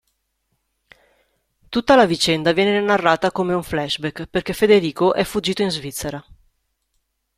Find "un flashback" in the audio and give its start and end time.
3.53-4.25